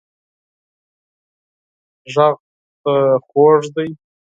[2.13, 2.35] غږ
[2.85, 2.93] دې
[3.27, 3.89] خوږ دی